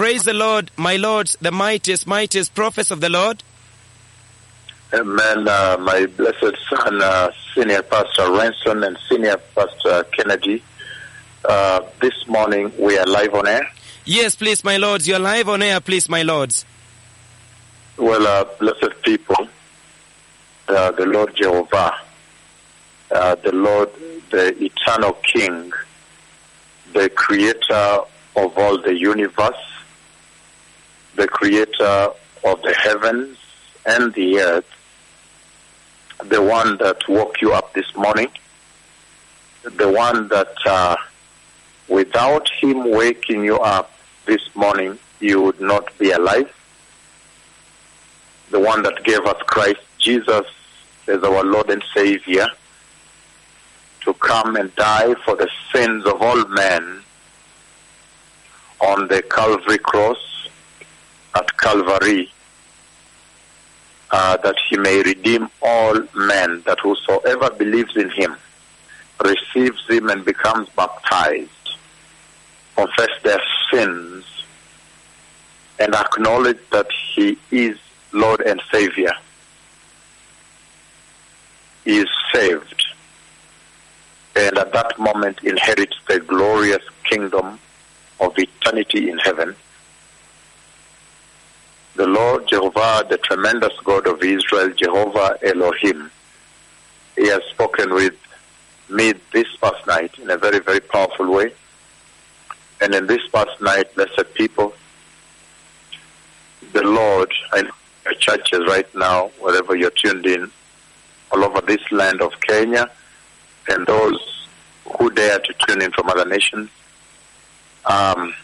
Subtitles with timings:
[0.00, 3.42] Praise the Lord, my lords, the mightiest, mightiest prophets of the Lord.
[4.94, 5.46] Amen.
[5.46, 10.62] Uh, my blessed son, uh, Senior Pastor Ranson and Senior Pastor Kennedy.
[11.44, 13.70] Uh, this morning we are live on air.
[14.06, 15.06] Yes, please, my lords.
[15.06, 16.64] You're live on air, please, my lords.
[17.98, 19.48] Well, uh, blessed people,
[20.68, 21.94] uh, the Lord Jehovah,
[23.10, 23.90] uh, the Lord,
[24.30, 25.74] the eternal King,
[26.94, 27.98] the creator
[28.34, 29.58] of all the universe,
[31.16, 32.08] the creator
[32.44, 33.36] of the heavens
[33.86, 34.66] and the earth,
[36.24, 38.28] the one that woke you up this morning,
[39.62, 40.96] the one that uh,
[41.88, 43.92] without him waking you up
[44.26, 46.50] this morning, you would not be alive,
[48.50, 50.46] the one that gave us Christ Jesus
[51.06, 52.46] as our Lord and Savior
[54.02, 57.02] to come and die for the sins of all men
[58.80, 60.39] on the Calvary cross
[61.34, 62.30] at Calvary,
[64.10, 68.36] uh, that he may redeem all men, that whosoever believes in him
[69.24, 71.50] receives him and becomes baptized,
[72.74, 73.40] confess their
[73.72, 74.24] sins,
[75.78, 77.78] and acknowledge that he is
[78.12, 79.12] Lord and Savior.
[81.86, 82.84] Is saved,
[84.36, 87.58] and at that moment inherits the glorious kingdom
[88.20, 89.56] of eternity in heaven.
[92.00, 96.10] The Lord Jehovah, the tremendous God of Israel, Jehovah Elohim,
[97.14, 98.14] He has spoken with
[98.88, 101.52] me this past night in a very, very powerful way.
[102.80, 104.72] And in this past night, blessed people,
[106.72, 107.70] the Lord, I know
[108.06, 110.50] your churches right now, wherever you're tuned in,
[111.30, 112.90] all over this land of Kenya,
[113.68, 114.48] and those
[114.98, 116.70] who dare to tune in from other nations,
[117.84, 118.34] um,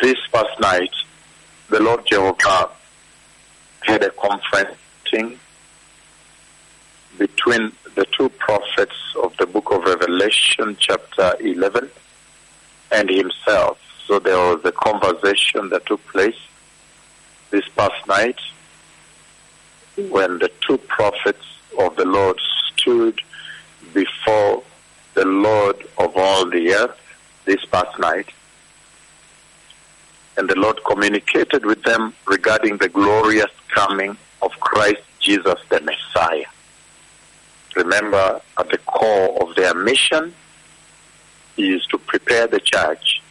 [0.00, 0.94] this past night,
[1.68, 2.70] the Lord Jehovah
[3.80, 5.38] had a conferencing
[7.18, 11.90] between the two prophets of the book of Revelation, chapter 11,
[12.90, 13.78] and himself.
[14.06, 16.36] So there was a conversation that took place
[17.50, 18.38] this past night
[19.96, 21.44] when the two prophets
[21.78, 22.38] of the Lord
[22.72, 23.20] stood
[23.92, 24.62] before
[25.14, 26.98] the Lord of all the earth
[27.44, 28.28] this past night.
[30.36, 36.46] And the Lord communicated with them regarding the glorious coming of Christ Jesus the Messiah.
[37.76, 40.34] Remember, at the core of their mission
[41.56, 43.22] is to prepare the church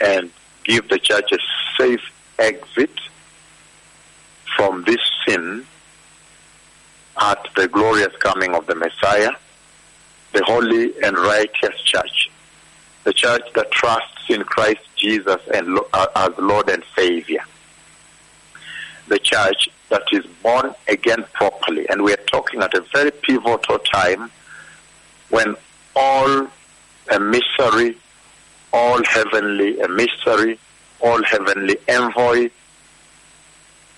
[0.00, 0.30] and
[0.64, 1.38] give the church a
[1.78, 2.02] safe
[2.38, 2.90] exit
[4.56, 5.66] from this sin
[7.20, 9.32] at the glorious coming of the Messiah,
[10.32, 12.30] the holy and righteous church,
[13.04, 17.42] the church that trusts in Christ Jesus and uh, as Lord and Savior,
[19.08, 21.88] the church that is born again properly.
[21.88, 24.30] And we are talking at a very pivotal time
[25.30, 25.56] when
[25.96, 26.46] all
[27.10, 27.96] emissary,
[28.72, 30.58] all heavenly emissary,
[31.00, 32.50] all heavenly envoy,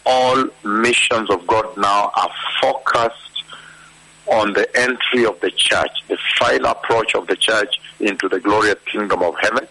[0.06, 3.33] all missions of God now are focused
[4.26, 8.78] on the entry of the church, the final approach of the church into the glorious
[8.86, 9.66] kingdom of heaven.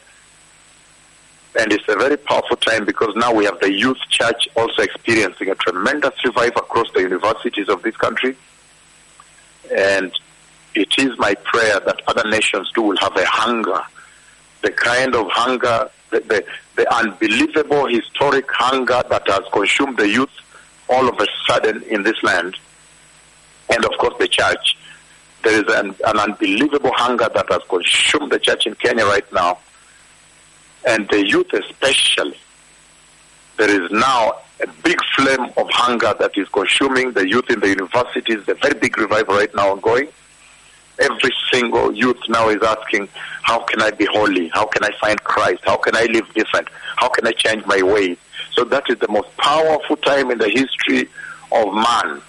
[1.60, 5.50] And it's a very powerful time because now we have the youth church also experiencing
[5.50, 8.36] a tremendous revival across the universities of this country.
[9.76, 10.12] And
[10.76, 13.82] it is my prayer that other nations too will have a hunger,
[14.62, 20.32] the kind of hunger, the, the, the unbelievable historic hunger that has consumed the youth
[20.90, 22.56] all of a sudden in this land.
[23.74, 24.78] And of course the church.
[25.44, 29.60] There is an, an unbelievable hunger that has consumed the church in Kenya right now
[30.86, 32.38] and the youth especially,
[33.58, 37.70] there is now a big flame of hunger that is consuming the youth in the
[37.70, 40.08] universities, a very big revival right now ongoing.
[41.00, 43.08] Every single youth now is asking,
[43.42, 44.50] how can I be holy?
[44.50, 45.62] How can I find Christ?
[45.66, 46.68] How can I live different?
[46.98, 48.18] How can I change my ways?
[48.52, 51.10] So that is the most powerful time in the history
[51.52, 52.22] of man.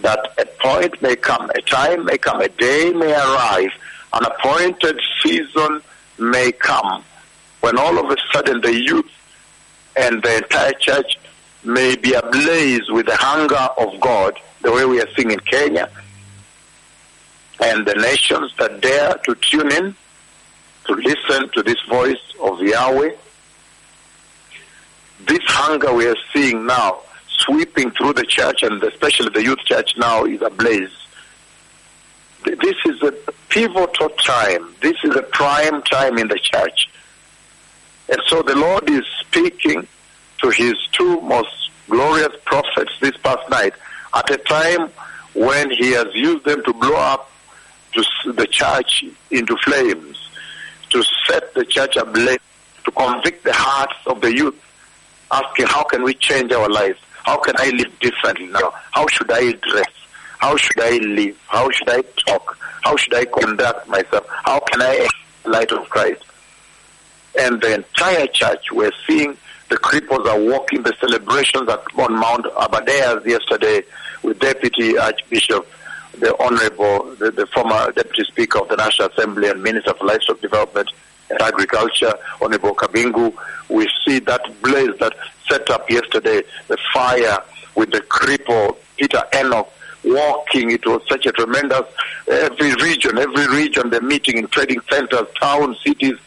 [0.00, 3.70] That a point may come, a time may come, a day may arrive,
[4.12, 5.82] an appointed season
[6.18, 7.04] may come
[7.60, 9.10] when all of a sudden the youth
[9.96, 11.18] and the entire church
[11.64, 15.88] may be ablaze with the hunger of God, the way we are seeing in Kenya,
[17.60, 19.94] and the nations that dare to tune in
[20.86, 23.12] to listen to this voice of Yahweh.
[25.26, 27.00] This hunger we are seeing now
[27.38, 30.90] sweeping through the church and especially the youth church now is ablaze.
[32.44, 33.12] This is a
[33.48, 34.74] pivotal time.
[34.80, 36.88] This is a prime time in the church
[38.08, 39.86] And so the Lord is speaking
[40.42, 43.72] to his two most glorious prophets this past night
[44.14, 44.90] at a time
[45.34, 47.30] when he has used them to blow up
[48.26, 50.30] the church into flames,
[50.90, 52.38] to set the church ablaze,
[52.84, 54.60] to convict the hearts of the youth,
[55.30, 56.98] asking, how can we change our lives?
[57.24, 58.72] How can I live differently now?
[58.92, 59.92] How should I dress?
[60.38, 61.38] How should I live?
[61.46, 62.58] How should I talk?
[62.82, 64.26] How should I conduct myself?
[64.28, 65.08] How can I
[65.46, 66.22] light of Christ?
[67.38, 69.36] And the entire church, we're seeing
[69.70, 73.82] the cripples are walking the celebrations at, on Mount Abadeas yesterday
[74.22, 75.66] with Deputy Archbishop,
[76.18, 80.40] the Honorable, the, the former Deputy Speaker of the National Assembly and Minister for Livestock
[80.40, 80.88] Development
[81.30, 83.34] and Agriculture, Honorable Kabingu.
[83.68, 85.14] We see that blaze that
[85.48, 87.38] set up yesterday, the fire
[87.74, 89.70] with the cripple, Peter Enoch,
[90.04, 90.70] walking.
[90.70, 91.82] It was such a tremendous,
[92.28, 96.18] every region, every region, they're meeting in trading centers, towns, cities,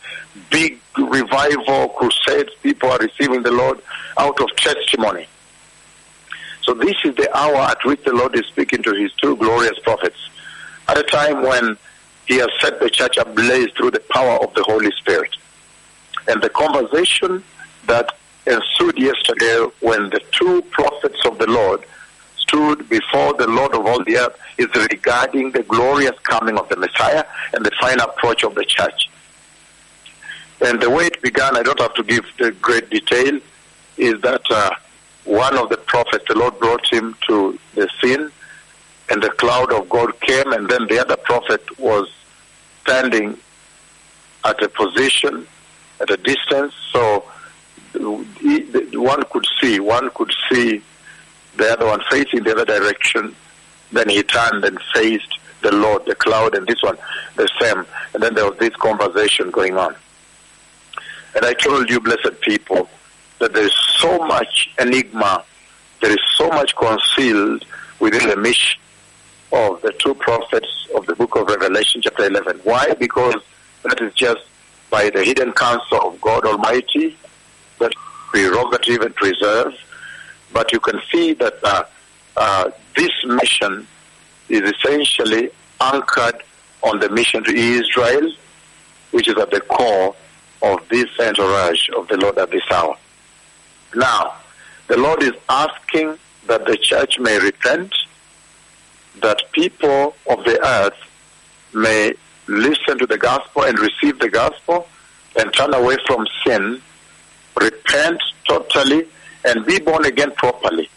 [0.49, 2.51] big revival, crusades.
[2.61, 3.81] People are receiving the Lord
[4.17, 5.27] out of testimony.
[6.63, 9.79] So this is the hour at which the Lord is speaking to his two glorious
[9.79, 10.17] prophets.
[10.89, 11.77] At a time when
[12.27, 15.35] he has set the church ablaze through the power of the Holy Spirit.
[16.27, 17.43] And the conversation
[17.85, 18.11] that
[18.45, 21.83] ensued yesterday when the two prophets of the Lord
[22.37, 26.77] stood before the Lord of all the earth is regarding the glorious coming of the
[26.77, 29.09] Messiah and the final approach of the church.
[30.61, 33.39] And the way it began, I don't have to give the great detail,
[33.97, 34.71] is that uh,
[35.25, 38.31] one of the prophets, the Lord brought him to the scene,
[39.09, 42.09] and the cloud of God came, and then the other prophet was
[42.81, 43.37] standing
[44.43, 45.47] at a position,
[45.99, 47.25] at a distance, so
[47.95, 50.81] one could see, one could see
[51.55, 53.35] the other one facing the other direction.
[53.91, 56.97] Then he turned and faced the Lord, the cloud, and this one
[57.35, 57.85] the same.
[58.13, 59.95] And then there was this conversation going on.
[61.35, 62.89] And I told you, blessed people,
[63.39, 65.43] that there is so much enigma,
[66.01, 67.65] there is so much concealed
[67.99, 68.79] within the mission
[69.51, 72.59] of the two prophets of the book of Revelation, chapter 11.
[72.63, 72.93] Why?
[72.93, 73.35] Because
[73.83, 74.41] that is just
[74.89, 77.17] by the hidden counsel of God Almighty,
[77.79, 77.93] that
[78.29, 79.73] prerogative and preserve.
[80.53, 81.83] But you can see that uh,
[82.35, 83.87] uh, this mission
[84.49, 85.49] is essentially
[85.81, 86.41] anchored
[86.83, 88.31] on the mission to Israel,
[89.11, 90.15] which is at the core
[90.61, 92.95] of this entourage of the Lord at this hour.
[93.95, 94.35] Now,
[94.87, 96.17] the Lord is asking
[96.47, 97.93] that the church may repent,
[99.21, 100.97] that people of the earth
[101.73, 102.13] may
[102.47, 104.87] listen to the gospel and receive the gospel
[105.37, 106.81] and turn away from sin,
[107.59, 109.07] repent totally,
[109.45, 110.89] and be born again properly.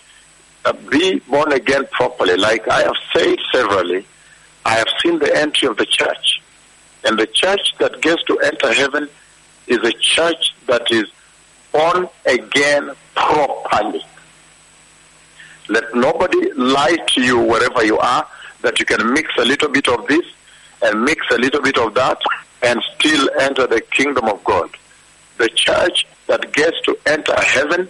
[0.65, 2.37] Uh, be born again properly.
[2.37, 4.07] Like I have said severally,
[4.65, 6.43] I have seen the entry of the church.
[7.05, 9.09] And the church that gets to enter heaven
[9.67, 11.07] is a church that is
[11.73, 14.05] born again properly.
[15.71, 18.27] Let nobody lie to you wherever you are
[18.63, 20.27] that you can mix a little bit of this
[20.83, 22.21] and mix a little bit of that
[22.63, 24.69] and still enter the kingdom of God.
[25.39, 27.89] The church that gets to enter heaven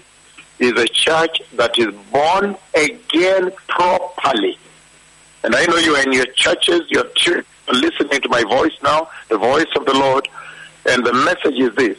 [0.59, 4.59] is a church that is born again properly.
[5.43, 7.11] And I know you are in your churches, you're
[7.73, 10.29] listening to my voice now, the voice of the Lord,
[10.87, 11.99] and the message is this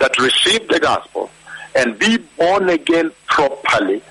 [0.00, 1.30] that receive the gospel
[1.76, 4.02] and be born again properly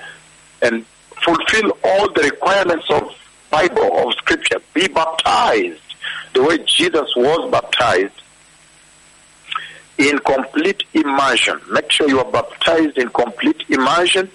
[0.62, 0.86] and
[1.24, 3.16] fulfill all the requirements of
[3.50, 4.58] Bible, of Scripture.
[4.74, 5.82] Be baptized
[6.34, 8.14] the way Jesus was baptized
[9.98, 11.60] in complete immersion.
[11.70, 14.32] Make sure you are baptized in complete immersion.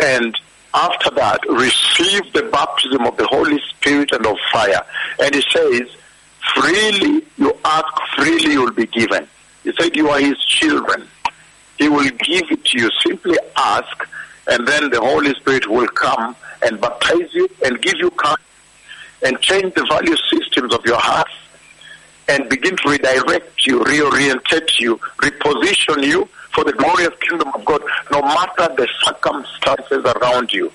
[0.00, 0.36] And
[0.72, 4.82] after that, receive the baptism of the Holy Spirit and of fire.
[5.20, 5.82] And he says,
[6.54, 7.86] freely you ask,
[8.16, 9.28] freely you will be given.
[9.64, 11.06] He said, you are his children.
[11.78, 12.90] He will give it to you.
[13.04, 14.06] Simply ask,
[14.50, 18.40] and then the Holy Spirit will come and baptize you and give you courage
[19.22, 21.28] and change the value systems of your heart
[22.28, 27.82] and begin to redirect you, reorientate you, reposition you for the glorious kingdom of God,
[28.10, 30.70] no matter the circumstances around you.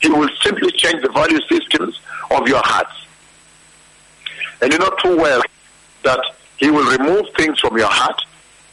[0.00, 2.00] He will simply change the value systems
[2.30, 3.06] of your hearts.
[4.62, 5.42] And you know too well
[6.04, 6.20] that
[6.56, 8.20] He will remove things from your heart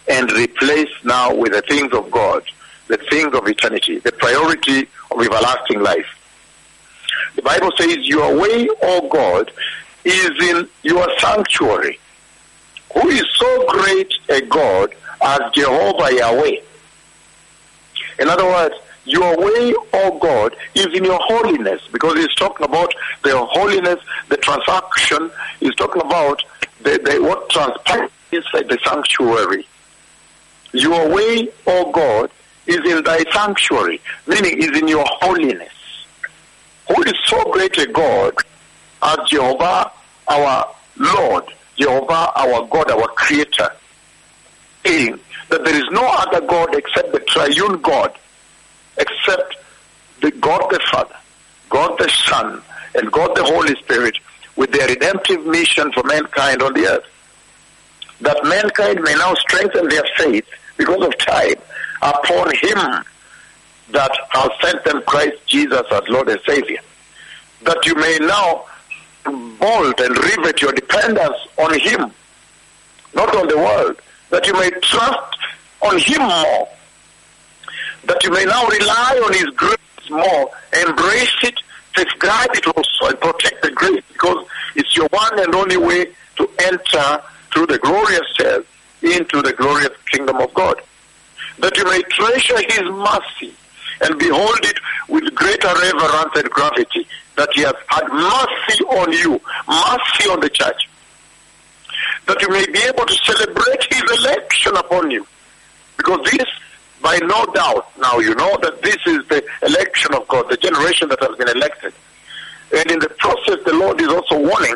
[0.07, 2.43] and replace now with the things of God,
[2.87, 6.07] the things of eternity, the priority of everlasting life.
[7.35, 9.51] The Bible says, Your way, O God,
[10.03, 11.99] is in your sanctuary.
[12.93, 16.57] Who is so great a God as Jehovah Yahweh?
[18.19, 18.75] In other words,
[19.05, 24.37] your way, O God, is in your holiness, because he's talking about the holiness, the
[24.37, 26.43] transaction, he's talking about
[26.81, 29.65] the, the, what transpires inside the sanctuary.
[30.73, 32.29] Your way, O God,
[32.67, 35.71] is in thy sanctuary, meaning is in your holiness.
[36.87, 38.33] Who is so great a God
[39.01, 39.91] as Jehovah
[40.27, 41.45] our Lord,
[41.77, 43.71] Jehovah our God, our Creator,
[44.85, 45.19] saying
[45.49, 48.13] that there is no other God except the triune God,
[48.97, 49.55] except
[50.21, 51.15] the God the Father,
[51.69, 52.61] God the Son,
[52.95, 54.17] and God the Holy Spirit
[54.55, 57.05] with their redemptive mission for mankind on the earth.
[58.21, 60.47] That mankind may now strengthen their faith
[60.77, 61.55] because of time
[62.01, 63.03] upon him
[63.89, 66.79] that has sent them Christ Jesus as Lord and Savior.
[67.63, 68.65] That you may now
[69.59, 72.11] bolt and rivet your dependence on him,
[73.15, 73.99] not on the world.
[74.29, 75.37] That you may trust
[75.81, 76.67] on him more.
[78.05, 79.77] That you may now rely on his grace
[80.09, 80.49] more,
[80.85, 81.59] embrace it,
[81.95, 86.05] safeguard it also, and protect the grace because it's your one and only way
[86.37, 88.65] to enter through the glorious stairs
[89.01, 90.81] into the glorious kingdom of God.
[91.59, 93.53] That you may treasure his mercy
[94.01, 99.41] and behold it with greater reverence and gravity that he has had mercy on you,
[99.67, 100.89] mercy on the church.
[102.27, 105.25] That you may be able to celebrate his election upon you.
[105.95, 106.45] Because this,
[107.01, 111.09] by no doubt, now you know that this is the election of God, the generation
[111.09, 111.93] that has been elected.
[112.75, 114.75] And in the process, the Lord is also warning,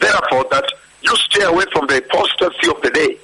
[0.00, 0.66] therefore, that
[1.02, 3.16] you stay away from the apostasy of the day.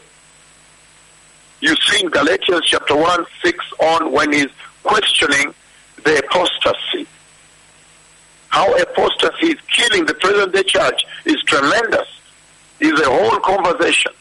[1.65, 4.51] You see in Galatians chapter 1, 6 on when he's
[4.83, 5.55] questioning
[6.05, 7.07] the apostasy.
[8.49, 12.07] How apostasy is killing the present day church is tremendous.
[12.81, 14.13] Is a whole conversation.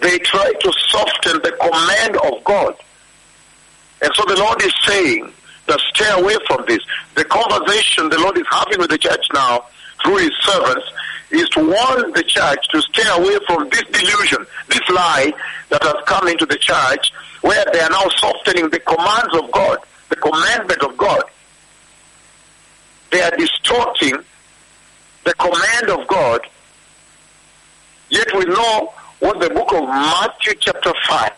[0.00, 2.74] They try to soften the command of God.
[4.02, 5.32] And so the Lord is saying
[5.68, 6.80] that stay away from this.
[7.14, 9.66] The conversation the Lord is having with the church now
[10.02, 10.86] through his servants
[11.30, 15.32] is to warn the church to stay away from this delusion, this lie
[15.70, 19.78] that has come into the church where they are now softening the commands of God,
[20.08, 21.22] the commandment of God.
[23.10, 24.16] They are distorting
[25.24, 26.40] the command of God,
[28.10, 31.32] yet we know what the book of Matthew chapter 5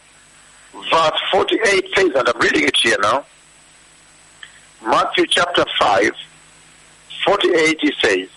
[0.91, 3.25] verse 48 says, and I'm reading it here now.
[4.85, 6.13] Matthew chapter 5,
[7.25, 8.29] 48 he says,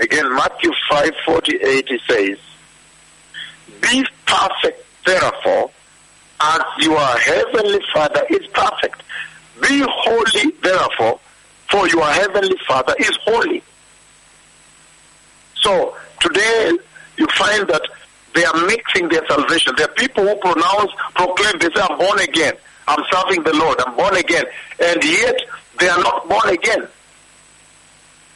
[0.00, 2.38] again Matthew 5, 48 he says,
[3.80, 5.70] Be perfect therefore
[6.40, 9.02] as your heavenly Father is perfect.
[9.60, 11.20] Be holy therefore,
[11.70, 13.62] for your heavenly Father is holy.
[15.56, 16.78] So today
[17.18, 17.82] you find that
[18.34, 19.74] they are mixing their salvation.
[19.76, 22.54] There are people who pronounce, proclaim, they say, I'm born again.
[22.88, 23.80] I'm serving the Lord.
[23.86, 24.44] I'm born again.
[24.82, 25.36] And yet
[25.78, 26.88] they are not born again.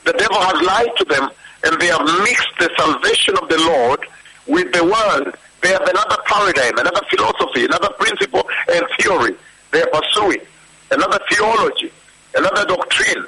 [0.05, 1.31] The devil has lied to them
[1.65, 4.01] and they have mixed the salvation of the Lord
[4.47, 5.35] with the world.
[5.63, 9.35] They have another paradigm, another philosophy, another principle and theory
[9.75, 10.41] they are pursuing,
[10.93, 11.91] another theology,
[12.37, 13.27] another doctrine.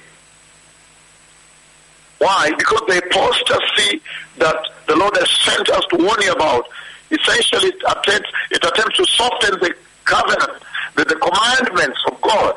[2.18, 2.52] Why?
[2.56, 4.00] Because the apostasy
[4.38, 6.68] that the Lord has sent us to warn you about,
[7.10, 9.74] essentially it attempts, it attempts to soften the
[10.04, 10.62] covenant,
[10.94, 12.54] the, the commandments of God.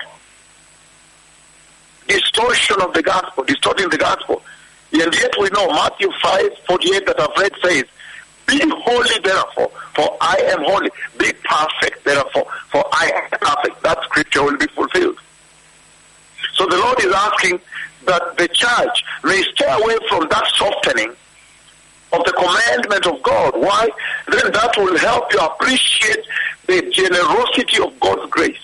[2.08, 4.44] Distortion of the gospel, distorting the gospel.
[4.92, 7.84] And yet we know Matthew 5, 48 that I've read says,
[8.48, 10.90] Be holy therefore, for I am holy.
[11.18, 13.82] Be perfect therefore, for I am perfect.
[13.84, 15.20] That scripture will be fulfilled.
[16.56, 17.60] So the Lord is asking
[18.06, 21.16] that the church may stay away from that softening
[22.12, 23.54] of the commandment of God.
[23.56, 23.88] Why?
[24.28, 26.26] Then that will help you appreciate
[26.66, 28.58] the generosity of God's grace.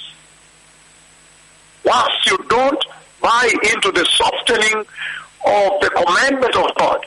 [1.84, 2.84] Once you don't
[3.22, 4.86] buy into the softening
[5.46, 7.06] of the commandment of God,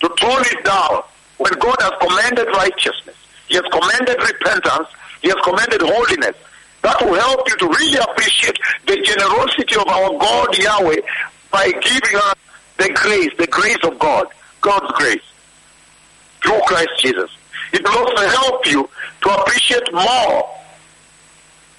[0.00, 1.02] to tone it down,
[1.38, 3.16] when God has commanded righteousness,
[3.48, 4.88] He has commanded repentance,
[5.22, 6.36] He has commanded holiness,
[6.82, 11.00] that will help you to really appreciate the generosity of our God Yahweh
[11.50, 12.34] by giving us
[12.78, 14.26] the grace, the grace of God,
[14.60, 15.22] God's grace
[16.42, 17.30] through Christ Jesus.
[17.72, 18.88] It will also help you
[19.22, 20.50] to appreciate more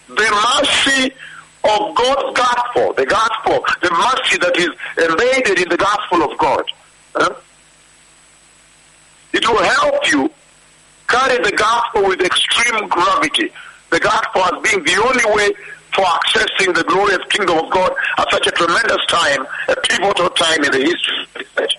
[0.07, 1.13] the mercy
[1.63, 6.65] of God's gospel, the gospel, the mercy that is embedded in the gospel of God.
[7.15, 7.33] Huh?
[9.33, 10.29] It will help you
[11.07, 13.51] carry the gospel with extreme gravity.
[13.89, 15.53] The gospel as being the only way
[15.93, 20.63] for accessing the glorious kingdom of God at such a tremendous time, a pivotal time
[20.63, 21.75] in the history of the church.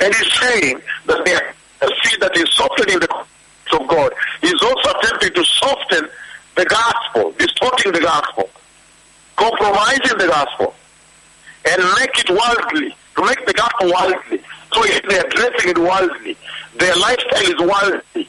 [0.00, 3.24] And he's saying that the seed that is softening the
[3.72, 4.12] of God
[4.42, 6.08] is also attempting to soften
[6.56, 8.48] the gospel, distorting the gospel,
[9.36, 10.74] compromising the gospel,
[11.68, 14.42] and make it worldly, to make the gospel worldly.
[14.72, 16.36] So if they're dressing it worldly.
[16.78, 18.28] their lifestyle is worldly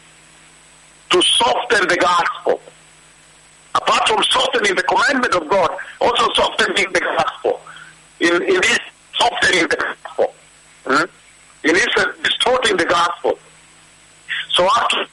[1.09, 2.59] to soften the gospel.
[3.75, 5.69] Apart from softening the commandment of God,
[6.01, 7.59] also softening the gospel.
[8.19, 8.79] In, in this
[9.17, 10.33] softening the gospel.
[10.85, 11.05] Hmm?
[11.67, 13.39] In this uh, distorting the gospel.
[14.51, 15.05] So after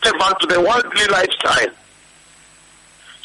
[0.00, 1.74] step onto the worldly lifestyle.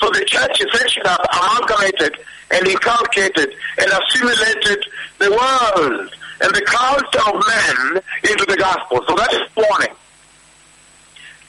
[0.05, 2.15] So the church essentially have amalgamated
[2.51, 4.85] and inculcated and assimilated
[5.17, 9.01] the world and the culture of men into the gospel.
[9.07, 9.95] So that is warning.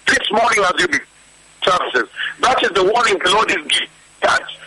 [0.06, 1.00] This morning as you
[1.62, 2.08] services,
[2.40, 3.88] that is the warning the Lord is giving
[4.22, 4.58] church.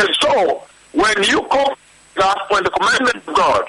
[0.00, 0.62] And so,
[0.94, 1.76] when you call
[2.14, 3.68] the gospel and the commandment of God,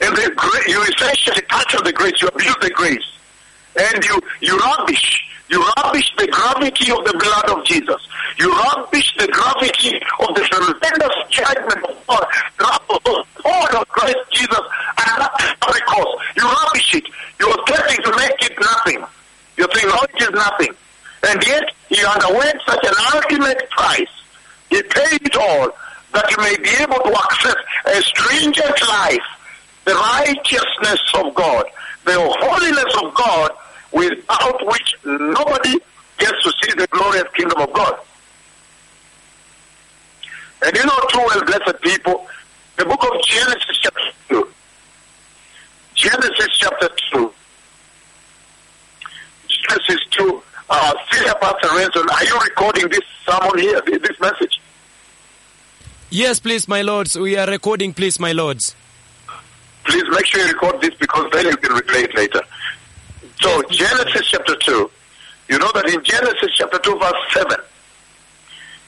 [0.00, 3.12] and the you essentially touch on the grace, you abuse the grace,
[3.76, 8.02] and you, you rubbish you rubbish the gravity of the blood of Jesus.
[8.38, 12.26] You rubbish the gravity of the tremendous judgment of God,
[12.58, 16.20] God of Christ Jesus, and that cause.
[16.36, 17.04] You rubbish it.
[17.38, 19.04] You are attempting to make it nothing.
[19.56, 20.74] You think, no, it is nothing.
[21.22, 24.14] And yet, he underwent such an ultimate price.
[24.70, 25.70] He paid it all
[26.12, 29.26] that you may be able to access a stringent life,
[29.84, 31.64] the righteousness of God,
[32.04, 33.50] the holiness of God,
[33.92, 35.78] without which nobody
[36.18, 37.98] gets to see the glorious kingdom of God.
[40.64, 42.26] And you know true well, blessed people,
[42.76, 44.48] the book of Genesis chapter 2.
[45.94, 47.32] Genesis chapter 2.
[49.48, 50.42] Genesis 2.
[50.68, 54.60] Uh, Senior Pastor Renson, are you recording this sermon here, this message?
[56.10, 57.16] Yes, please, my lords.
[57.16, 58.74] We are recording, please, my lords.
[59.84, 62.40] Please make sure you record this because then you can replay it later.
[63.46, 64.90] So Genesis chapter 2,
[65.50, 67.56] you know that in Genesis chapter 2 verse 7,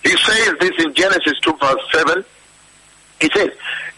[0.02, 2.24] he says this in Genesis 2 verse 7,
[3.20, 3.50] he says,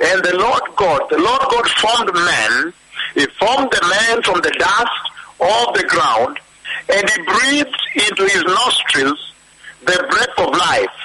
[0.04, 2.74] and the Lord God, the Lord God formed man,
[3.14, 5.04] he formed the man from the dust
[5.40, 6.38] of the ground,
[6.92, 9.32] and he breathed into his nostrils
[9.80, 10.98] the breath of life,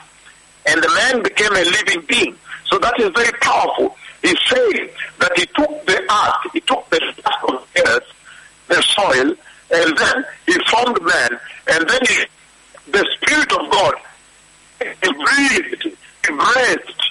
[0.65, 2.35] and the man became a living being.
[2.65, 3.95] So that is very powerful.
[4.21, 8.14] He's saying that he took the earth, he took the dust of the earth,
[8.67, 9.35] the soil,
[9.71, 12.25] and then he formed man, and then he,
[12.91, 13.93] the Spirit of God,
[14.79, 17.01] he breathed, he breathed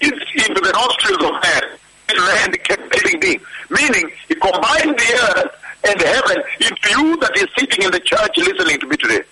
[0.00, 1.62] into the nostrils of man,
[2.08, 3.40] and man became living being.
[3.70, 8.36] Meaning, he combined the earth and heaven into you that is sitting in the church
[8.36, 9.22] listening to me today.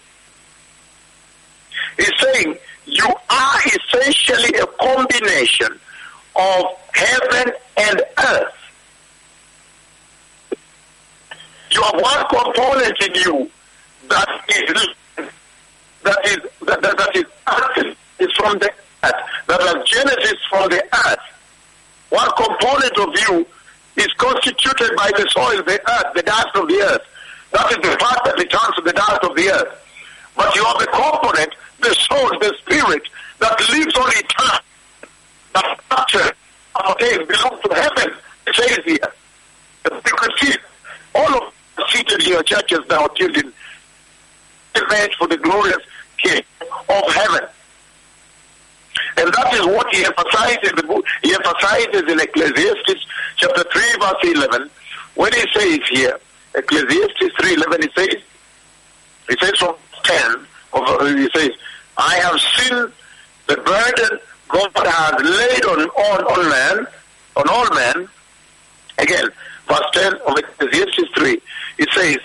[1.97, 5.79] He's saying, you are essentially a combination
[6.37, 8.56] of heaven and earth.
[11.71, 13.51] You have one component in you
[14.09, 14.89] that is
[16.03, 18.71] that is that, that, that is earth is from the
[19.05, 19.13] earth.
[19.49, 21.19] that is Genesis from the earth.
[22.11, 23.47] One component of you
[23.97, 27.03] is constituted by the soil, the earth, the dust of the earth.
[27.53, 29.83] That is the part that returns to the dust of the earth.
[30.37, 33.03] But you have the component, the soul, the spirit
[33.41, 34.65] that lives on eternity.
[35.55, 36.33] That structure
[36.77, 38.15] of belongs to heaven.
[38.47, 39.13] It says here.
[39.91, 40.57] You can
[41.15, 41.53] all of
[41.89, 43.53] seated in your churches now tuned in
[44.91, 45.79] made for the glorious
[46.23, 46.43] King
[46.89, 47.49] of heaven.
[49.19, 51.03] And that is what he emphasizes in.
[51.23, 54.71] He emphasizes in Ecclesiastes chapter 3 verse 11
[55.17, 56.19] when he says here,
[56.55, 58.23] Ecclesiastes 3.11 he says,
[59.29, 61.51] he says from 10, of, he says,
[61.97, 62.93] I have seen
[63.47, 66.87] the burden God has laid on, on, on man,
[67.37, 68.09] on all men.
[68.99, 69.29] Again,
[69.69, 71.41] verse 10 of Ecclesiastes 3,
[71.79, 72.19] it says,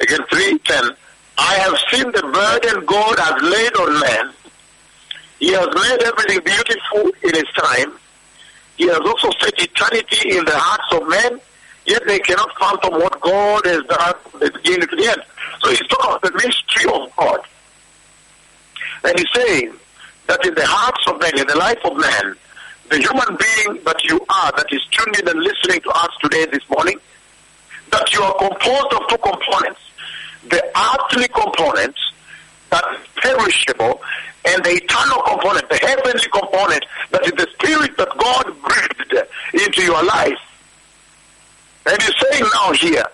[0.00, 0.96] again 3.10,
[1.38, 4.34] I have seen the burden God has laid on man.
[5.38, 7.92] He has made everything beautiful in his time.
[8.76, 11.40] He has also set eternity in the hearts of men,
[11.86, 15.22] yet they cannot fathom what God has done from the beginning to the end.
[15.60, 17.40] So he's talking about the mystery of God.
[19.04, 19.74] And he's saying
[20.26, 22.36] that in the hearts of men, in the life of man,
[22.90, 26.46] the human being that you are, that is tuned in and listening to us today,
[26.46, 26.98] this morning,
[27.90, 29.80] that you are composed of two components.
[30.48, 31.96] The earthly component
[32.70, 34.00] that is perishable
[34.44, 39.82] and the eternal component, the heavenly component that is the spirit that God breathed into
[39.82, 40.38] your life.
[41.86, 43.04] And he's saying now here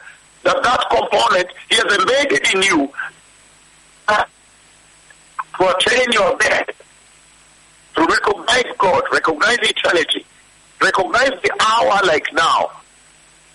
[0.43, 2.93] that that component he has embedded in you
[5.59, 6.69] to attain your death,
[7.97, 10.25] to recognize God, recognize eternity,
[10.81, 12.71] recognize the hour like now,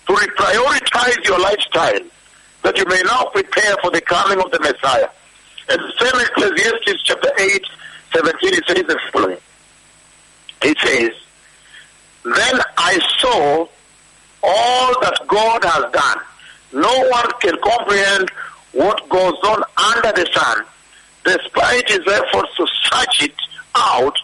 [0.07, 1.99] to reprioritize your lifestyle,
[2.63, 5.09] that you may now prepare for the coming of the Messiah.
[5.69, 7.65] And same Ecclesiastes chapter 8,
[8.13, 9.37] 17, it says the following.
[10.63, 11.11] It says,
[12.23, 13.67] Then I saw
[14.41, 16.17] all that God has done.
[16.73, 18.31] No one can comprehend
[18.71, 20.65] what goes on under the sun,
[21.23, 23.35] despite his efforts to search it
[23.75, 24.17] out,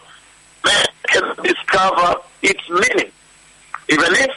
[0.66, 3.10] man can discover its meaning.
[3.88, 4.30] Even if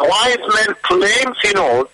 [0.00, 1.86] a wise man claims he knows,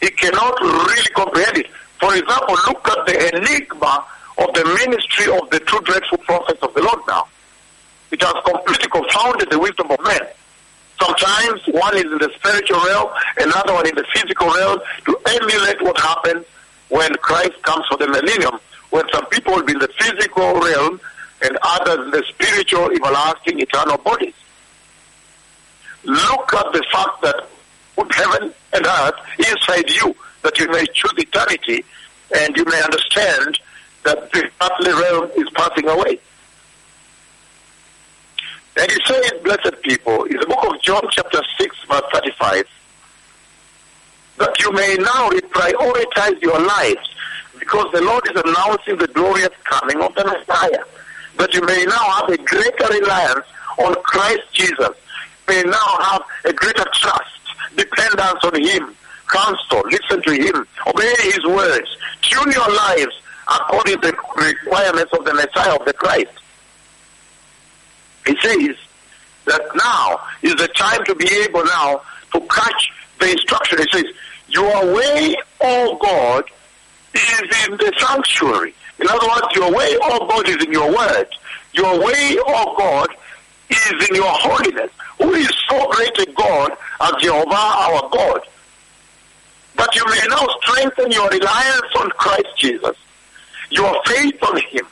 [0.00, 1.66] he cannot really comprehend it.
[2.00, 4.04] For example, look at the enigma
[4.38, 7.28] of the ministry of the two dreadful prophets of the Lord now.
[8.10, 10.20] It has completely confounded the wisdom of men.
[11.00, 15.80] Sometimes one is in the spiritual realm, another one in the physical realm, to emulate
[15.82, 16.44] what happens
[16.88, 18.58] when Christ comes for the millennium,
[18.90, 21.00] when some people will be in the physical realm
[21.42, 24.34] and others the spiritual, everlasting, eternal bodies.
[26.04, 27.46] Look at the fact that
[27.96, 31.84] put heaven and earth inside you, that you may choose eternity
[32.36, 33.58] and you may understand
[34.04, 36.18] that the earthly realm is passing away.
[38.76, 42.64] And he says, blessed people, in the book of John chapter 6 verse 35,
[44.38, 47.14] that you may now reprioritize your lives
[47.58, 50.84] because the Lord is announcing the glorious coming of the Messiah.
[51.40, 53.46] That you may now have a greater reliance
[53.78, 54.90] on Christ Jesus.
[55.48, 57.40] May now have a greater trust,
[57.76, 58.94] dependence on Him,
[59.26, 65.24] counsel, listen to Him, obey His words, tune your lives according to the requirements of
[65.24, 66.30] the Messiah of the Christ.
[68.26, 68.76] He says
[69.46, 72.02] that now is the time to be able now
[72.34, 73.78] to catch the instruction.
[73.78, 74.12] He says,
[74.48, 76.44] Your way, O God,
[77.14, 78.74] is in the sanctuary.
[79.00, 81.26] In other words, your way, of God, is in your word.
[81.72, 83.08] Your way, of God,
[83.70, 84.90] is in your holiness.
[85.18, 88.40] Who is so great a God as Jehovah our God?
[89.76, 92.96] But you may now strengthen your reliance on Christ Jesus,
[93.70, 94.86] your faith on Him,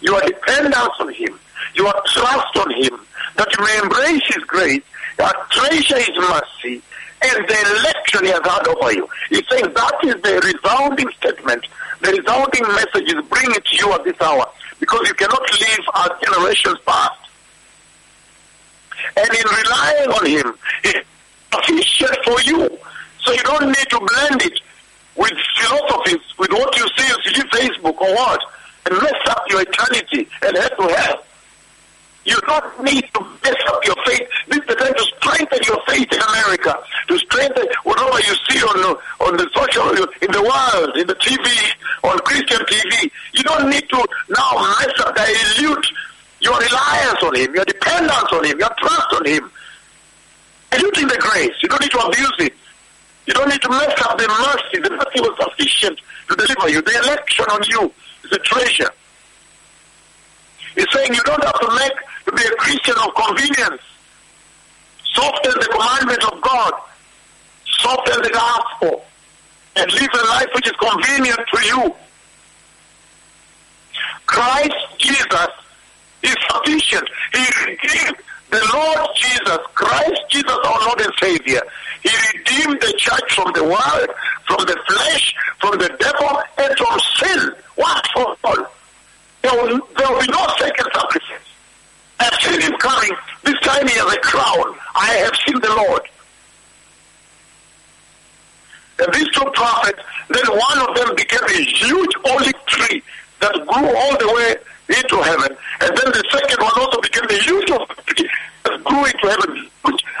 [0.00, 1.38] your dependence on Him,
[1.74, 3.00] your trust on Him,
[3.36, 4.82] that you may embrace His grace,
[5.50, 6.82] treasure His mercy,
[7.22, 9.08] and the election He has had over you.
[9.30, 11.64] He's saying that is the resounding statement,
[12.04, 14.46] the resounding message is bringing to you at this hour,
[14.80, 17.20] because you cannot live as generations past.
[19.16, 21.08] And in relying on Him, it's
[21.52, 22.78] sufficient for you.
[23.20, 24.60] So you don't need to blend it
[25.16, 28.40] with philosophies, with what you see on Facebook or what,
[28.86, 31.24] and mess up your eternity and head to hell.
[32.24, 34.28] You don't need to mess up your faith.
[34.48, 38.60] This is the time to strengthen your faith in America, to strengthen whatever you see
[38.62, 39.88] on the, on the social,
[40.22, 41.46] in the world, in the TV,
[42.04, 43.10] on Christian TV.
[43.32, 45.86] You don't need to now mess up, dilute
[46.40, 49.50] your reliance on Him, your dependence on Him, your trust on Him.
[50.70, 51.54] Diluting the grace.
[51.62, 52.54] You don't need to abuse it.
[53.26, 54.82] You don't need to mess up the mercy.
[54.82, 56.82] The mercy was sufficient to deliver you.
[56.82, 57.92] The election on you
[58.24, 58.90] is a treasure.
[60.74, 61.92] He's saying you don't have to make
[62.26, 63.80] to be a Christian of convenience.
[65.14, 66.72] Soften the commandment of God.
[67.66, 69.04] Soften the gospel.
[69.76, 71.94] And live a life which is convenient to you.
[74.26, 75.48] Christ Jesus
[76.22, 77.08] is sufficient.
[77.32, 78.16] He redeemed
[78.50, 81.60] the Lord Jesus, Christ Jesus our Lord and Savior.
[82.02, 84.08] He redeemed the church from the world,
[84.46, 87.52] from the flesh, from the devil, and from sin.
[87.74, 88.66] What for all?
[89.42, 91.40] There will, there will be no second sacrifice.
[92.20, 93.10] I have seen him coming.
[93.44, 94.76] This time he has a crown.
[94.94, 96.02] I have seen the Lord.
[98.98, 103.02] And these two prophets, then one of them became a huge olive tree
[103.40, 104.56] that grew all the way
[104.96, 105.56] into heaven.
[105.80, 108.30] And then the second one also became a huge olive tree
[108.64, 109.70] that grew into heaven.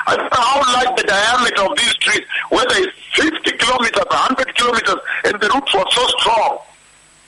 [0.06, 4.54] I don't know how like the diameter of these trees, whether it's 50 kilometers, 100
[4.54, 6.58] kilometers, and the roots were so strong.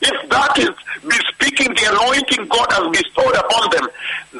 [0.00, 0.70] If that is
[1.02, 3.88] bespeaking the anointing God has bestowed upon them,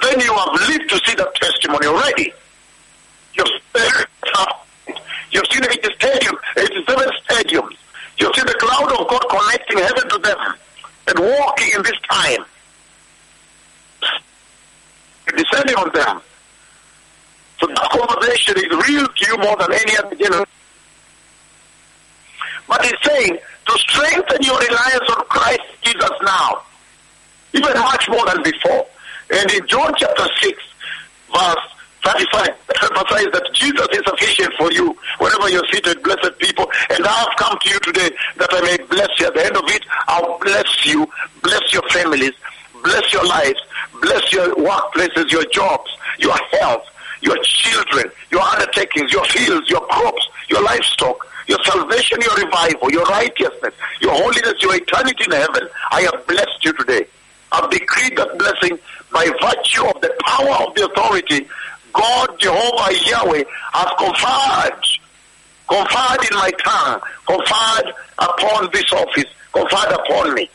[0.03, 2.33] then you have lived to see that testimony already.
[3.35, 3.49] You've,
[5.31, 7.77] you've seen 80 stadium, 87 stadiums.
[8.19, 10.39] You've seen the cloud of God connecting heaven to them
[11.09, 12.45] and walking in this time.
[15.37, 16.21] Descending on them.
[17.61, 20.47] So that conversation is real to you more than any other generation.
[22.69, 26.63] But he's saying to strengthen your reliance on Christ Jesus now,
[27.53, 28.87] even much more than before.
[29.31, 30.63] And in John chapter 6,
[31.33, 31.67] verse
[32.05, 32.49] 35,
[32.83, 36.71] emphasize that Jesus is sufficient for you wherever you're seated, blessed people.
[36.91, 39.27] And I have come to you today that I may bless you.
[39.27, 41.09] At the end of it, I'll bless you,
[41.43, 42.33] bless your families,
[42.85, 43.61] bless your lives,
[44.01, 46.85] bless your workplaces, your jobs, your health,
[47.23, 53.05] your children, your undertakings, your fields, your crops, your livestock, your salvation, your revival, your
[53.05, 55.69] righteousness, your holiness, your eternity in heaven.
[55.91, 57.07] I have blessed you today.
[57.53, 58.79] I've decreed that blessing
[59.13, 61.49] by virtue of the power of the authority
[61.97, 64.85] God, Jehovah, Yahweh, has conferred
[65.67, 70.49] conferred in my tongue, conferred upon this office, conferred upon me.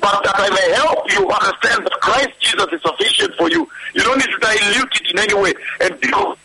[0.00, 3.68] But that I may help you understand that Christ Jesus is sufficient for you.
[3.94, 6.36] You don't need to dilute it in any way and deal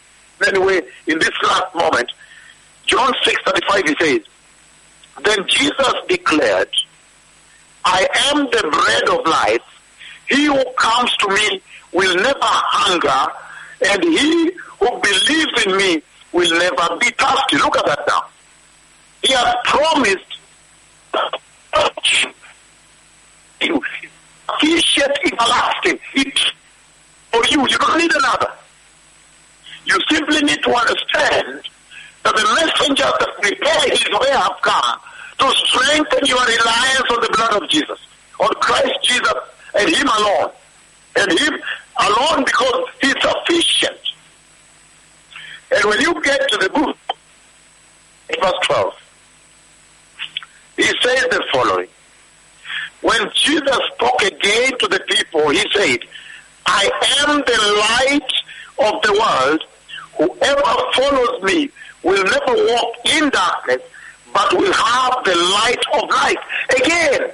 [0.42, 2.12] in any way in this last moment.
[2.90, 4.22] John 6:35 he says,
[5.24, 6.70] Then Jesus declared,
[7.86, 9.62] I am the bread of life.
[10.28, 11.62] He who comes to me
[11.94, 13.32] will never hunger,
[13.92, 16.02] and he who believes in me
[16.34, 17.58] will never be thirsty.
[17.58, 18.26] Look at that now.
[19.22, 20.26] He has promised
[23.62, 23.82] you
[24.50, 26.00] sufficient everlasting.
[26.16, 26.52] It's
[27.32, 27.68] for you.
[27.68, 28.52] You don't need another.
[29.86, 31.70] You simply need to understand
[32.24, 35.00] that the messengers that prepare his way have come
[35.40, 38.00] to strengthen your reliance on the blood of Jesus,
[38.40, 39.34] on Christ Jesus
[39.76, 40.52] and him alone.
[41.16, 41.60] And him
[42.00, 44.00] alone because he's sufficient.
[45.72, 46.98] And when you get to the book,
[48.42, 48.94] verse 12,
[50.78, 51.88] he says the following.
[53.02, 56.00] When Jesus spoke again to the people, he said,
[56.66, 59.64] I am the light of the world.
[60.18, 61.70] Whoever follows me
[62.04, 63.82] will never walk in darkness,
[64.34, 66.38] but will have the light of life.
[66.78, 67.32] Again,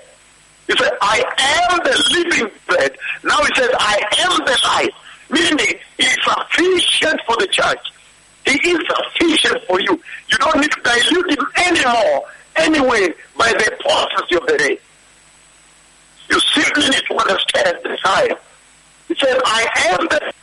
[0.67, 2.97] he said, I am the living bread.
[3.23, 4.91] Now he says, I am the light,
[5.29, 7.91] meaning he is sufficient for the church.
[8.45, 9.99] He is sufficient for you.
[10.29, 12.23] You don't need to dilute him anymore,
[12.55, 14.79] anyway, by the apostasy of the day.
[16.29, 18.35] You simply need to understand the sign.
[19.07, 20.33] He said, I am the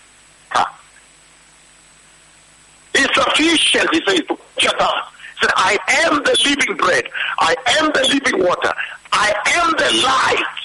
[2.95, 5.13] He's sufficient, he says, to shut up.
[5.41, 7.09] He said, I am the living bread.
[7.39, 8.73] I am the living water.
[9.13, 10.63] I am the light.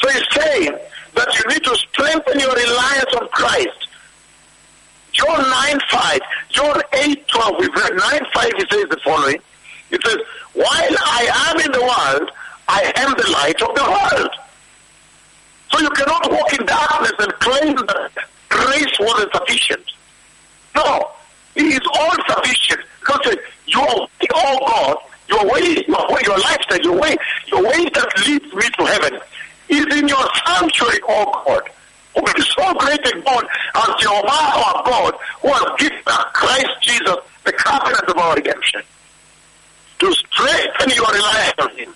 [0.00, 0.78] So he's saying
[1.14, 3.88] that you need to strengthen your reliance on Christ.
[5.12, 6.20] John 9 5,
[6.50, 9.38] John 8 12, we've read 9 5, he says the following.
[9.90, 10.18] He says,
[10.54, 12.30] While I am in the world,
[12.68, 14.30] I am the light of the world.
[15.70, 18.10] So you cannot walk in darkness and claim that
[18.48, 19.84] grace wasn't sufficient.
[20.74, 21.10] No,
[21.54, 22.80] He is all sufficient.
[23.00, 23.86] Because your
[24.34, 24.96] oh God,
[25.28, 27.16] your way, your way, your lifestyle, your way,
[27.48, 29.20] your way that leads me to heaven
[29.68, 31.62] is in your sanctuary, oh God.
[32.16, 36.68] Who is so great a God as Jehovah our God, who has given us Christ
[36.80, 38.82] Jesus, the covenant of our redemption.
[39.98, 41.94] To strengthen your reliance on Him,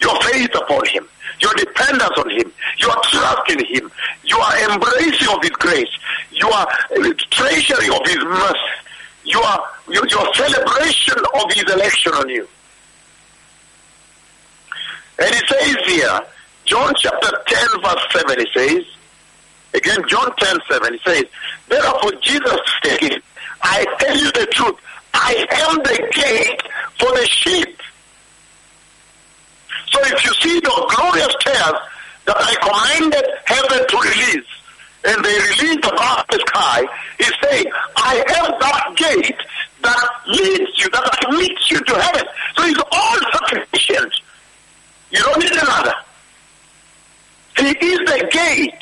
[0.00, 1.08] your faith upon Him,
[1.42, 3.90] your dependence on Him, your trust in Him,
[4.24, 5.90] your embracing of His grace,
[6.30, 6.66] your uh,
[7.30, 8.58] treasury of His mercy,
[9.24, 9.42] your,
[9.88, 12.48] your, your celebration of His election on you.
[15.18, 16.20] And He says here,
[16.64, 18.84] John chapter 10 verse 7, He says,
[19.74, 21.24] again John 10 7, He says,
[21.68, 23.22] Therefore Jesus said,
[23.62, 24.76] I tell you the truth,
[25.14, 26.62] I am the gate
[26.98, 27.81] for the sheep.
[30.42, 31.78] So if see the glorious tales
[32.26, 34.46] that I commanded heaven to release,
[35.04, 36.84] and they released above the sky,
[37.18, 39.36] he's saying, I am that gate
[39.82, 42.24] that leads you, that leads you to heaven.
[42.56, 44.12] So he's all sufficient.
[45.10, 45.94] You don't need another.
[47.58, 48.74] He is the gate.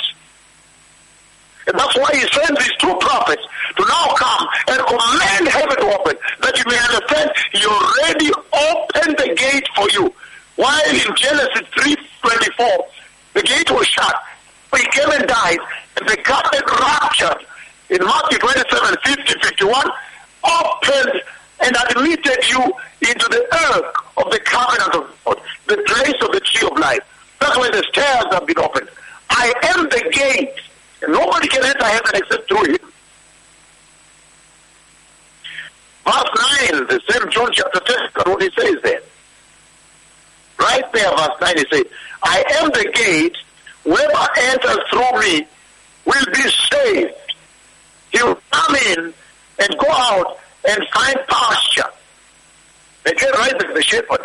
[1.66, 3.42] And that's why he sends these two prophets
[3.76, 9.16] to now come and command heaven to open, that you may understand he already opened
[9.18, 10.14] the gate for you.
[10.60, 12.84] While in Genesis 3.24,
[13.32, 14.14] the gate was shut.
[14.76, 15.58] He came and died,
[15.96, 17.46] and the garden raptured.
[17.88, 19.86] In Matthew 27, 50, 51,
[20.44, 21.22] opened
[21.64, 22.60] and admitted you
[23.08, 27.00] into the earth of the covenant of God, the place of the tree of life.
[27.40, 28.90] That's why the stairs have been opened.
[29.30, 30.60] I am the gate.
[31.00, 32.92] And nobody can enter heaven except through him.
[36.04, 37.96] Verse 9, the same John chapter 10,
[38.26, 39.00] what he says there.
[40.60, 41.84] Right there, verse 9, he says,
[42.22, 43.36] I am the gate.
[43.84, 45.46] Whoever enters through me
[46.04, 47.14] will be saved.
[48.12, 49.14] He will come in
[49.58, 51.90] and go out and find pasture.
[53.06, 54.20] Again, right there, the shepherd.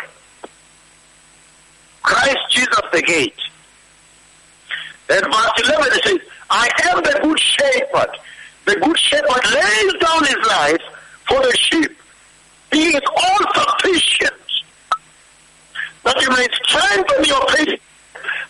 [2.02, 3.34] Christ Jesus the gate.
[5.08, 6.18] And verse 11 it says,
[6.50, 8.18] I am the good shepherd.
[8.66, 10.82] The good shepherd lays down his life
[11.26, 11.96] for the sheep.
[12.72, 14.34] He is all sufficient
[16.06, 17.80] that you may strengthen your faith,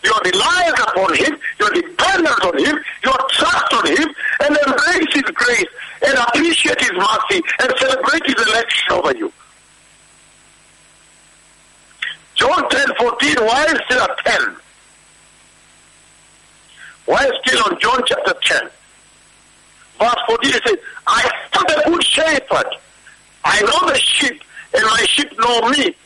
[0.04, 4.08] your reliance upon him, your dependence on him, your trust on him,
[4.44, 5.66] and embrace his grace
[6.02, 9.32] and appreciate his mercy and celebrate his election over you.
[12.34, 14.56] John 10 14, why still at 10?
[17.06, 18.70] Why still on John chapter 10?
[19.98, 22.66] Verse 14 it says, I am the good shepherd.
[23.44, 24.42] I know the sheep,
[24.74, 25.96] and my sheep know me.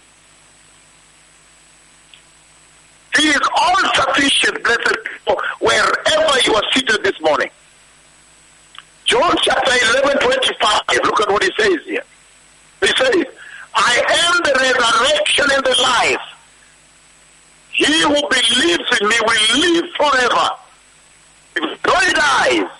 [3.16, 7.50] He is all sufficient, blessed people, wherever you are seated this morning.
[9.04, 12.04] John chapter 11, 25, look at what he says here.
[12.80, 13.24] He says,
[13.74, 16.20] I am the resurrection and the life.
[17.72, 20.50] He who believes in me will live forever.
[21.56, 22.70] If he dies,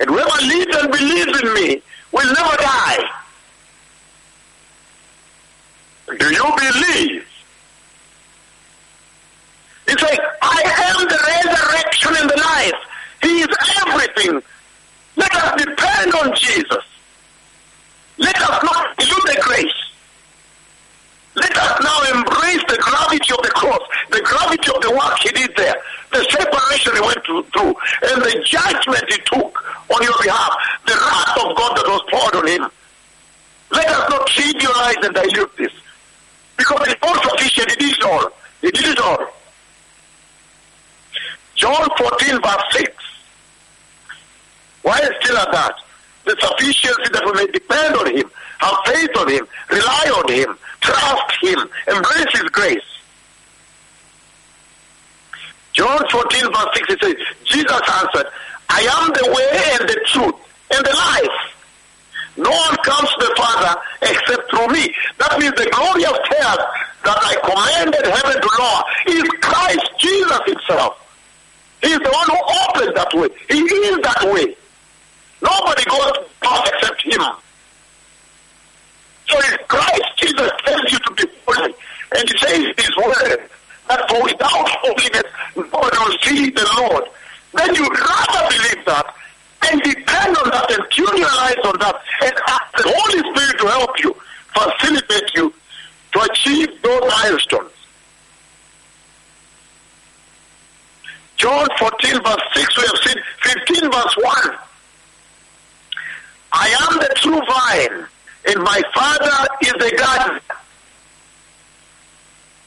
[0.00, 1.82] and whoever lives and believes in me
[2.12, 3.10] will never die.
[6.18, 7.26] Do you believe?
[9.86, 10.62] It's like, I
[10.94, 12.80] am the resurrection and the life.
[13.22, 13.48] He is
[13.86, 14.42] everything.
[15.16, 16.84] Let us depend on Jesus.
[18.18, 19.82] Let us not dilute the grace.
[21.34, 25.30] Let us now embrace the gravity of the cross, the gravity of the work he
[25.30, 25.76] did there,
[26.12, 29.52] the separation he went through, and the judgment he took
[29.90, 30.52] on your behalf,
[30.86, 32.70] the wrath of God that was poured on him.
[33.70, 35.72] Let us not trivialize and dilute this.
[36.58, 38.30] Because it's all sufficient, he did it all.
[38.60, 39.26] He it all.
[41.62, 42.92] John 14 verse 6.
[44.82, 45.74] Why is still at that?
[46.24, 50.58] The sufficiency that we may depend on him, have faith on him, rely on him,
[50.80, 52.90] trust him, embrace his grace.
[55.72, 58.26] John 14 verse 6 it says, Jesus answered,
[58.68, 60.34] I am the way and the truth
[60.74, 61.38] and the life.
[62.38, 64.92] No one comes to the Father except through me.
[65.18, 66.58] That means the glorious tale
[67.06, 70.98] that I commanded heaven to lower is Christ Jesus himself.
[71.82, 73.28] He is the one who opens that way.
[73.48, 74.56] He is that way.
[75.42, 77.22] Nobody goes to God except him.
[79.28, 81.74] So if Christ Jesus tells you to be holy,
[82.16, 83.48] and he says his word
[83.88, 85.24] that for without holiness
[85.56, 87.04] nobody will see the Lord,
[87.54, 89.14] then you rather believe that
[89.70, 93.58] and depend on that and tune your eyes on that and ask the Holy Spirit
[93.58, 94.14] to help you,
[94.54, 95.52] facilitate you
[96.12, 97.71] to achieve those milestones.
[101.42, 104.58] John 14 verse 6, we have seen 15 verse 1.
[106.52, 108.06] I am the true vine,
[108.46, 110.40] and my Father is the gardener.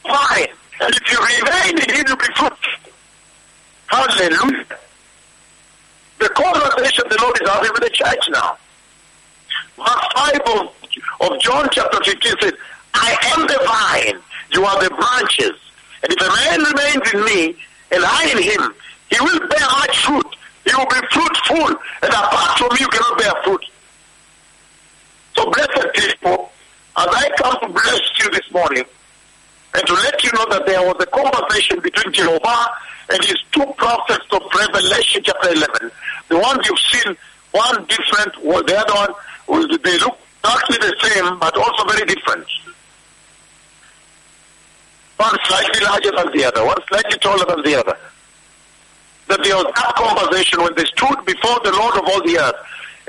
[0.04, 0.48] Vine.
[0.82, 2.92] And if you remain in him, you'll be fruitful.
[3.88, 4.66] Hallelujah.
[6.20, 8.58] The conversation the Lord is having with the church now.
[9.78, 12.54] Verse 5 of, of John chapter 15 says,
[12.94, 15.62] I am the vine, you are the branches.
[16.04, 17.56] And if a man remains in me,
[17.92, 18.74] and I in him,
[19.10, 20.36] he will bear much fruit.
[20.66, 21.78] He will be fruitful.
[22.02, 23.66] And apart from me, you cannot bear fruit.
[25.38, 26.52] So blessed people,
[26.98, 28.84] as I come to bless you this morning,
[29.76, 32.68] and to let you know that there was a conversation between Jehovah
[33.10, 35.92] and his two prophets of Revelation chapter 11.
[36.30, 37.18] The ones you've seen,
[37.52, 42.48] one different, well, the other one, they look exactly the same, but also very different.
[45.18, 47.98] One slightly larger than the other, one slightly taller than the other.
[49.28, 52.56] That there was that conversation when they stood before the Lord of all the earth,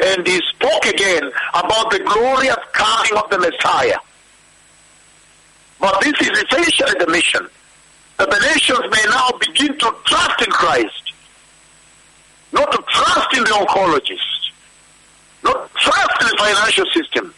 [0.03, 3.99] and he spoke again about the glorious coming of the Messiah.
[5.81, 7.47] But this is essentially the mission.
[8.19, 11.13] That the nations may now begin to trust in Christ.
[12.53, 14.53] Not to trust in the oncologist.
[15.43, 17.35] Not trust in the financial system.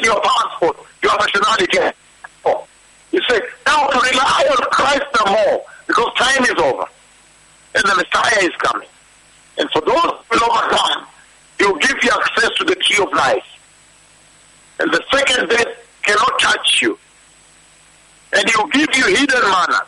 [0.01, 1.97] your passport, your nationality.
[2.45, 2.67] Oh.
[3.11, 6.85] You say, now to rely on Christ no more, because time is over.
[7.75, 8.87] And the Messiah is coming.
[9.57, 11.07] And for those who will overcome,
[11.57, 13.43] he will give you access to the tree of life.
[14.79, 15.67] And the second death
[16.03, 16.97] cannot touch you.
[18.33, 19.81] And he will give you hidden manna.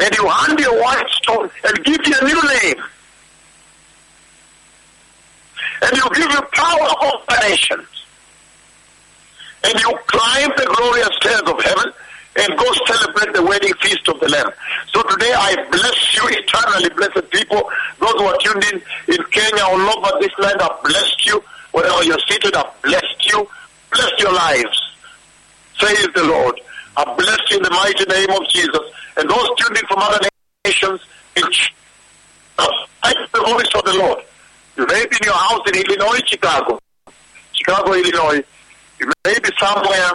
[0.00, 2.84] And he will hand you a white stone and give you a new name.
[5.82, 7.86] And you'll give you power over nations.
[9.64, 11.92] And you climb the glorious stairs of heaven
[12.38, 14.50] and go celebrate the wedding feast of the Lamb.
[14.92, 17.68] So today I bless you eternally, blessed people.
[17.98, 18.82] Those who are tuned in
[19.14, 21.42] in Kenya all over this land, I've blessed you.
[21.72, 23.48] Wherever you're seated, I've blessed you.
[23.90, 24.94] Bless your lives,
[25.80, 26.60] says the Lord.
[26.96, 28.80] I bless you in the mighty name of Jesus.
[29.16, 30.28] And those tuned in from other
[30.64, 31.00] nations,
[33.02, 34.18] I the voice of the Lord.
[34.78, 36.78] You may be in your house in Illinois, Chicago.
[37.52, 38.44] Chicago, Illinois.
[39.00, 40.12] You may be somewhere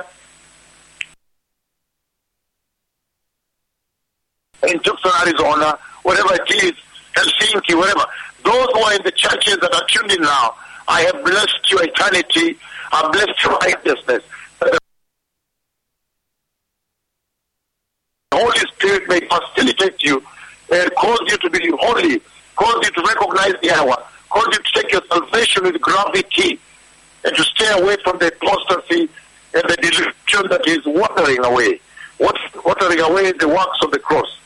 [4.69, 6.71] in Tucson, Arizona, whatever it is,
[7.13, 8.05] Helsinki, whatever.
[8.45, 10.55] Those who are in the churches that are tuned in now,
[10.87, 12.57] I have blessed your eternity.
[12.93, 14.23] I blessed your righteousness.
[14.61, 14.79] The
[18.33, 20.23] Holy Spirit may facilitate you
[20.71, 22.21] and cause you to be holy,
[22.55, 24.03] cause you to recognize the hour,
[24.33, 26.59] cause you to take your salvation with gravity
[27.23, 29.07] and to stay away from the apostasy
[29.53, 31.79] and the delusion that is watering away,
[32.17, 34.37] what- watering away the works of the cross,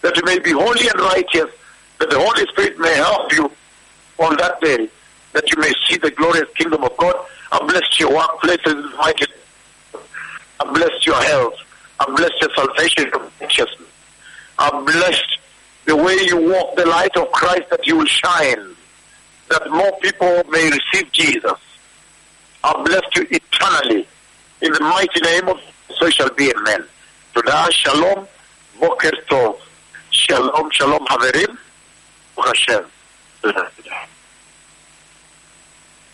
[0.00, 1.50] that you may be holy and righteous,
[1.98, 3.50] that the Holy Spirit may help you
[4.18, 4.88] on that day,
[5.32, 7.14] that you may see the glorious kingdom of God.
[7.52, 9.26] I bless your workplaces, mighty.
[10.60, 11.54] I bless your health.
[12.00, 13.88] I bless your salvation and righteousness.
[14.58, 15.20] I bless
[15.84, 18.74] the way you walk the light of Christ that you will shine,
[19.49, 21.59] that more people may receive Jesus.
[22.63, 24.07] I bless you eternally.
[24.61, 25.59] In the mighty name of
[25.97, 26.85] so shall be amen.
[27.33, 28.27] Todah, shalom,
[28.79, 29.57] boker tov.
[30.11, 31.57] Shalom, shalom, haverim.
[32.37, 32.85] Hashem.
[33.41, 33.69] תודה.